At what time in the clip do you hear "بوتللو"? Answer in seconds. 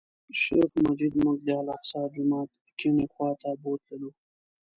3.61-4.09